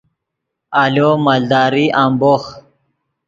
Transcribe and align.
آلو 0.83 1.09
مالداری 1.25 1.85
امبوخ 2.03 2.43